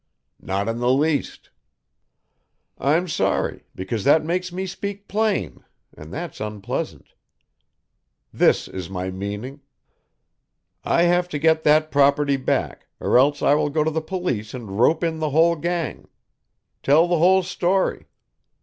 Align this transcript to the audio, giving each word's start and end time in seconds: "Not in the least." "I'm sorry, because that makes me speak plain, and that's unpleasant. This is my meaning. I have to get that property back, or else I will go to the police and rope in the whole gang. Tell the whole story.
"Not 0.41 0.67
in 0.67 0.79
the 0.79 0.89
least." 0.89 1.51
"I'm 2.79 3.07
sorry, 3.07 3.67
because 3.75 4.03
that 4.03 4.25
makes 4.25 4.51
me 4.51 4.65
speak 4.65 5.07
plain, 5.07 5.63
and 5.95 6.11
that's 6.11 6.39
unpleasant. 6.41 7.13
This 8.33 8.67
is 8.67 8.89
my 8.89 9.11
meaning. 9.11 9.61
I 10.83 11.03
have 11.03 11.29
to 11.29 11.37
get 11.37 11.61
that 11.65 11.91
property 11.91 12.35
back, 12.35 12.87
or 12.99 13.19
else 13.19 13.43
I 13.43 13.53
will 13.53 13.69
go 13.69 13.83
to 13.83 13.91
the 13.91 14.01
police 14.01 14.55
and 14.55 14.79
rope 14.79 15.03
in 15.03 15.19
the 15.19 15.29
whole 15.29 15.55
gang. 15.55 16.07
Tell 16.81 17.07
the 17.07 17.19
whole 17.19 17.43
story. 17.43 18.07